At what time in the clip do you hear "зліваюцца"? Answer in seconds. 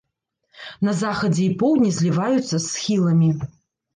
1.99-2.53